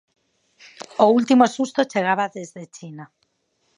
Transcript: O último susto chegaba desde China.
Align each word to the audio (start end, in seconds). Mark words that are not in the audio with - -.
O 1.05 1.05
último 1.17 1.45
susto 1.55 1.81
chegaba 1.91 2.33
desde 2.37 2.63
China. 2.75 3.05